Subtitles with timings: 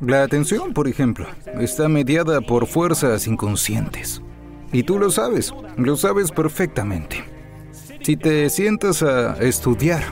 [0.00, 1.26] La atención, por ejemplo,
[1.58, 4.22] está mediada por fuerzas inconscientes.
[4.72, 7.24] Y tú lo sabes, lo sabes perfectamente.
[8.02, 10.02] Si te sientas a estudiar,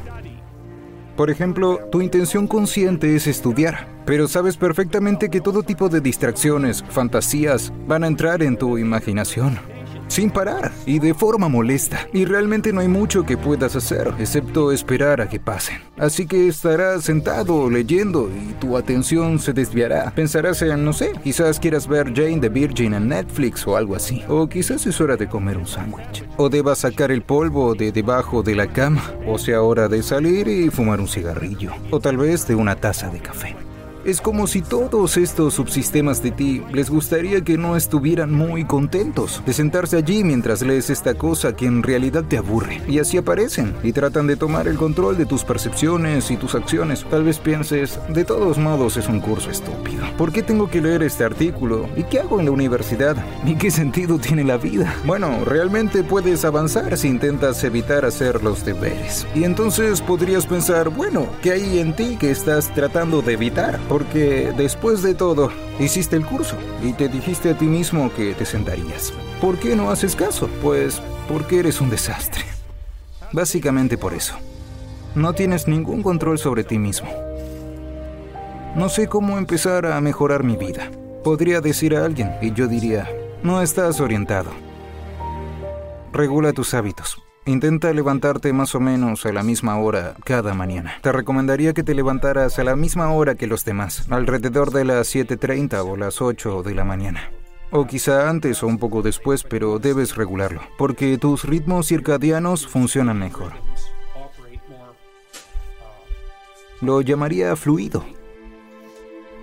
[1.17, 6.85] por ejemplo, tu intención consciente es estudiar, pero sabes perfectamente que todo tipo de distracciones,
[6.91, 9.76] fantasías, van a entrar en tu imaginación.
[10.09, 12.09] Sin parar y de forma molesta.
[12.13, 15.79] Y realmente no hay mucho que puedas hacer, excepto esperar a que pasen.
[15.99, 20.13] Así que estarás sentado leyendo y tu atención se desviará.
[20.15, 24.23] Pensarás en, no sé, quizás quieras ver Jane the Virgin en Netflix o algo así.
[24.29, 26.25] O quizás es hora de comer un sándwich.
[26.37, 29.03] O debas sacar el polvo de debajo de la cama.
[29.27, 31.73] O sea hora de salir y fumar un cigarrillo.
[31.91, 33.66] O tal vez de una taza de café.
[34.07, 39.43] Es como si todos estos subsistemas de ti les gustaría que no estuvieran muy contentos
[39.45, 42.81] de sentarse allí mientras lees esta cosa que en realidad te aburre.
[42.87, 47.05] Y así aparecen y tratan de tomar el control de tus percepciones y tus acciones.
[47.11, 50.07] Tal vez pienses, de todos modos es un curso estúpido.
[50.17, 51.89] ¿Por qué tengo que leer este artículo?
[51.97, 53.17] ¿Y qué hago en la universidad?
[53.45, 54.95] ¿Y qué sentido tiene la vida?
[55.05, 59.27] Bueno, realmente puedes avanzar si intentas evitar hacer los deberes.
[59.35, 63.81] Y entonces podrías pensar, bueno, ¿qué hay en ti que estás tratando de evitar?
[63.97, 68.45] Porque después de todo, hiciste el curso y te dijiste a ti mismo que te
[68.45, 69.11] sentarías.
[69.41, 70.51] ¿Por qué no haces caso?
[70.63, 72.45] Pues porque eres un desastre.
[73.33, 74.35] Básicamente por eso.
[75.15, 77.09] No tienes ningún control sobre ti mismo.
[78.75, 80.91] No sé cómo empezar a mejorar mi vida.
[81.25, 83.09] Podría decir a alguien y yo diría,
[83.43, 84.51] no estás orientado.
[86.13, 87.26] Regula tus hábitos.
[87.49, 90.95] Intenta levantarte más o menos a la misma hora cada mañana.
[91.01, 95.15] Te recomendaría que te levantaras a la misma hora que los demás, alrededor de las
[95.15, 97.31] 7.30 o las 8 de la mañana.
[97.71, 103.21] O quizá antes o un poco después, pero debes regularlo, porque tus ritmos circadianos funcionan
[103.21, 103.53] mejor.
[106.81, 108.05] Lo llamaría fluido.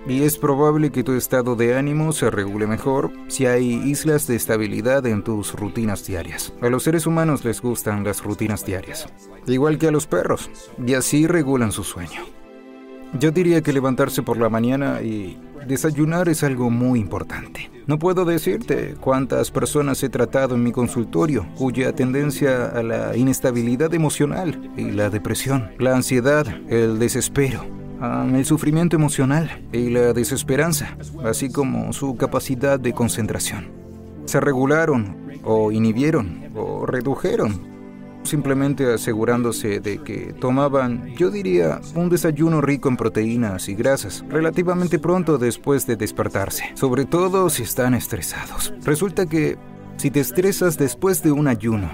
[0.06, 4.36] Y es probable que tu estado de ánimo se regule mejor si hay islas de
[4.36, 6.52] estabilidad en tus rutinas diarias.
[6.60, 9.06] A los seres humanos les gustan las rutinas diarias,
[9.46, 10.50] igual que a los perros,
[10.84, 12.20] y así regulan su sueño.
[13.18, 17.70] Yo diría que levantarse por la mañana y desayunar es algo muy importante.
[17.86, 23.94] No puedo decirte cuántas personas he tratado en mi consultorio cuya tendencia a la inestabilidad
[23.94, 27.64] emocional y la depresión, la ansiedad, el desespero,
[28.34, 33.68] el sufrimiento emocional y la desesperanza, así como su capacidad de concentración.
[34.24, 37.60] Se regularon o inhibieron o redujeron,
[38.22, 44.98] simplemente asegurándose de que tomaban, yo diría, un desayuno rico en proteínas y grasas relativamente
[44.98, 48.72] pronto después de despertarse, sobre todo si están estresados.
[48.84, 49.56] Resulta que
[49.96, 51.90] si te estresas después de un ayuno,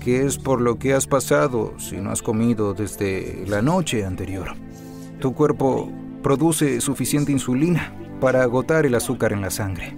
[0.00, 4.54] que es por lo que has pasado si no has comido desde la noche anterior,
[5.18, 5.90] tu cuerpo
[6.22, 9.96] produce suficiente insulina para agotar el azúcar en la sangre.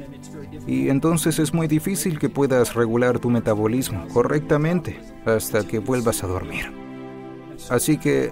[0.67, 6.27] Y entonces es muy difícil que puedas regular tu metabolismo correctamente hasta que vuelvas a
[6.27, 6.73] dormir.
[7.71, 8.31] Así que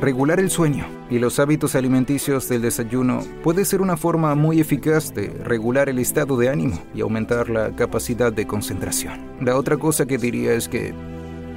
[0.00, 5.14] regular el sueño y los hábitos alimenticios del desayuno puede ser una forma muy eficaz
[5.14, 9.32] de regular el estado de ánimo y aumentar la capacidad de concentración.
[9.40, 10.94] La otra cosa que diría es que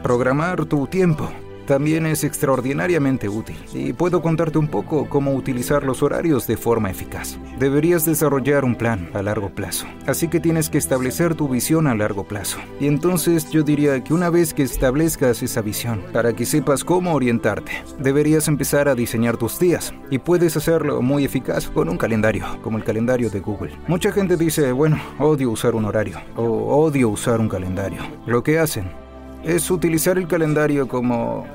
[0.04, 1.30] programar tu tiempo
[1.66, 6.90] también es extraordinariamente útil y puedo contarte un poco cómo utilizar los horarios de forma
[6.90, 7.38] eficaz.
[7.60, 11.96] Deberías desarrollar un plan a largo plazo, así que tienes que establecer tu visión a
[11.96, 12.58] largo plazo.
[12.80, 17.14] Y entonces yo diría que una vez que establezcas esa visión, para que sepas cómo
[17.14, 22.46] orientarte, deberías empezar a diseñar tus días y puedes hacerlo muy eficaz con un calendario,
[22.62, 23.74] como el calendario de Google.
[23.88, 28.02] Mucha gente dice, bueno, odio usar un horario o odio usar un calendario.
[28.26, 29.05] Lo que hacen
[29.46, 31.46] es utilizar el calendario como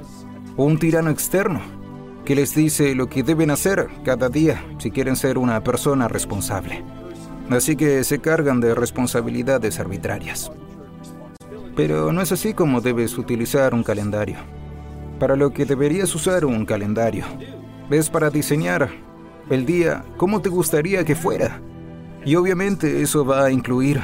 [0.56, 1.60] un tirano externo
[2.24, 6.84] que les dice lo que deben hacer cada día si quieren ser una persona responsable.
[7.50, 10.52] Así que se cargan de responsabilidades arbitrarias.
[11.74, 14.36] Pero no es así como debes utilizar un calendario.
[15.18, 17.24] Para lo que deberías usar un calendario
[17.90, 18.88] es para diseñar
[19.50, 21.60] el día como te gustaría que fuera.
[22.24, 24.00] Y obviamente eso va a incluir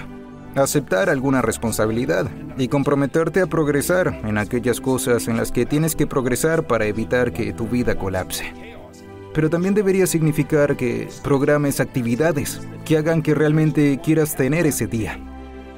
[0.57, 6.07] aceptar alguna responsabilidad y comprometerte a progresar en aquellas cosas en las que tienes que
[6.07, 8.53] progresar para evitar que tu vida colapse.
[9.35, 15.21] Pero también debería significar que programes actividades que hagan que realmente quieras tener ese día.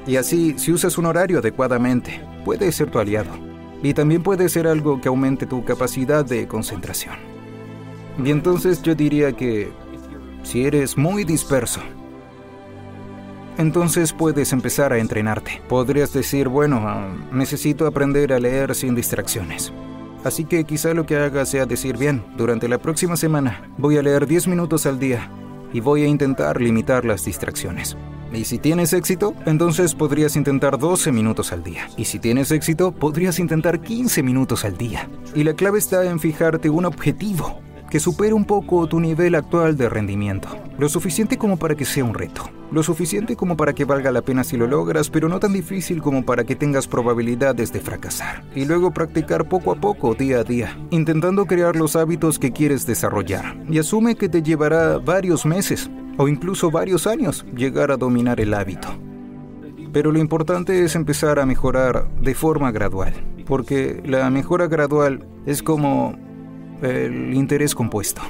[0.06, 3.30] Y así, si usas un horario adecuadamente, puede ser tu aliado.
[3.82, 7.16] Y también puede ser algo que aumente tu capacidad de concentración.
[8.24, 9.70] Y entonces yo diría que
[10.42, 11.80] si eres muy disperso,
[13.58, 15.60] entonces puedes empezar a entrenarte.
[15.68, 16.80] Podrías decir, bueno,
[17.32, 19.72] necesito aprender a leer sin distracciones.
[20.24, 24.02] Así que quizá lo que haga sea decir, bien, durante la próxima semana voy a
[24.02, 25.30] leer 10 minutos al día
[25.72, 27.96] y voy a intentar limitar las distracciones.
[28.32, 31.88] Y si tienes éxito, entonces podrías intentar 12 minutos al día.
[31.96, 35.08] Y si tienes éxito, podrías intentar 15 minutos al día.
[35.34, 39.76] Y la clave está en fijarte un objetivo que supere un poco tu nivel actual
[39.76, 40.48] de rendimiento.
[40.78, 42.42] Lo suficiente como para que sea un reto.
[42.70, 46.02] Lo suficiente como para que valga la pena si lo logras, pero no tan difícil
[46.02, 48.44] como para que tengas probabilidades de fracasar.
[48.54, 52.86] Y luego practicar poco a poco, día a día, intentando crear los hábitos que quieres
[52.86, 53.56] desarrollar.
[53.70, 58.52] Y asume que te llevará varios meses o incluso varios años llegar a dominar el
[58.52, 58.88] hábito.
[59.92, 63.14] Pero lo importante es empezar a mejorar de forma gradual,
[63.46, 66.14] porque la mejora gradual es como
[66.82, 68.22] el interés compuesto.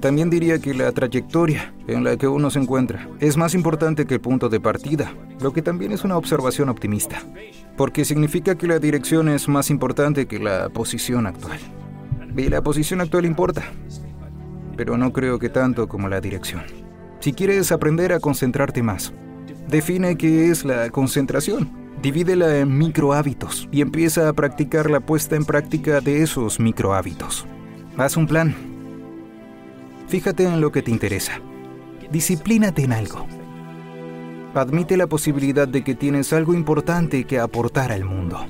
[0.00, 4.14] También diría que la trayectoria en la que uno se encuentra es más importante que
[4.14, 7.20] el punto de partida, lo que también es una observación optimista,
[7.76, 11.58] porque significa que la dirección es más importante que la posición actual.
[12.36, 13.64] Y la posición actual importa,
[14.76, 16.62] pero no creo que tanto como la dirección.
[17.18, 19.12] Si quieres aprender a concentrarte más,
[19.68, 21.87] define qué es la concentración.
[22.02, 26.94] Divídela en micro hábitos y empieza a practicar la puesta en práctica de esos micro
[26.94, 27.44] hábitos.
[27.96, 28.54] Haz un plan.
[30.06, 31.40] Fíjate en lo que te interesa.
[32.12, 33.26] Disciplínate en algo.
[34.54, 38.46] Admite la posibilidad de que tienes algo importante que aportar al mundo.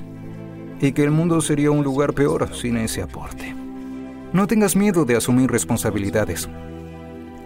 [0.79, 3.55] Y que el mundo sería un lugar peor sin ese aporte.
[4.31, 6.47] No tengas miedo de asumir responsabilidades.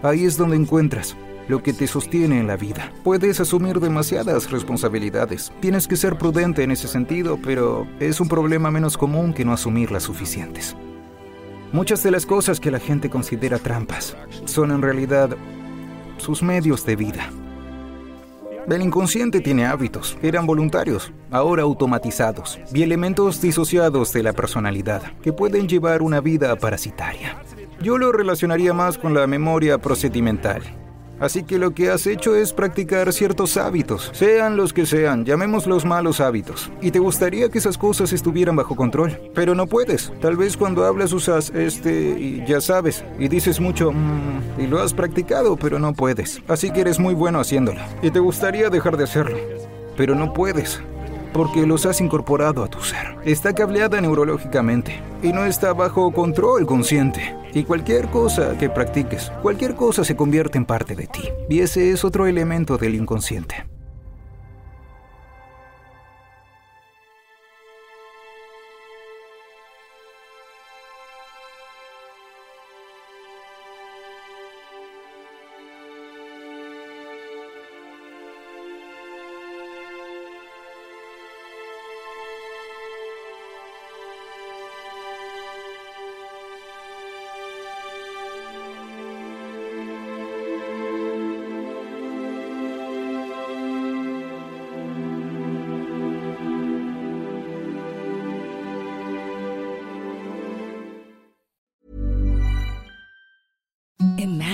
[0.03, 1.15] Ahí es donde encuentras
[1.48, 2.92] lo que te sostiene en la vida.
[3.04, 5.51] Puedes asumir demasiadas responsabilidades.
[5.60, 9.54] Tienes que ser prudente en ese sentido, pero es un problema menos común que no
[9.54, 10.75] asumir las suficientes.
[11.72, 15.36] Muchas de las cosas que la gente considera trampas son en realidad
[16.18, 17.30] sus medios de vida.
[18.69, 25.34] El inconsciente tiene hábitos, eran voluntarios, ahora automatizados, y elementos disociados de la personalidad, que
[25.34, 27.42] pueden llevar una vida parasitaria.
[27.81, 30.62] Yo lo relacionaría más con la memoria procedimental,
[31.23, 35.85] Así que lo que has hecho es practicar ciertos hábitos, sean los que sean, llamémoslos
[35.85, 36.69] malos hábitos.
[36.81, 40.11] Y te gustaría que esas cosas estuvieran bajo control, pero no puedes.
[40.19, 44.93] Tal vez cuando hablas usas este ya sabes, y dices mucho mmm, y lo has
[44.93, 46.41] practicado, pero no puedes.
[46.49, 47.79] Así que eres muy bueno haciéndolo.
[48.01, 49.37] Y te gustaría dejar de hacerlo,
[49.95, 50.81] pero no puedes
[51.31, 53.15] porque los has incorporado a tu ser.
[53.23, 57.33] Está cableada neurológicamente y no está bajo control consciente.
[57.53, 61.30] Y cualquier cosa que practiques, cualquier cosa se convierte en parte de ti.
[61.49, 63.72] Y ese es otro elemento del inconsciente.